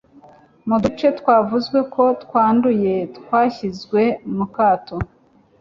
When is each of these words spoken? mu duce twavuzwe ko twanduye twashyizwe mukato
mu 0.67 0.77
duce 0.83 1.07
twavuzwe 1.19 1.79
ko 1.93 2.03
twanduye 2.23 2.93
twashyizwe 3.17 4.01
mukato 4.35 4.95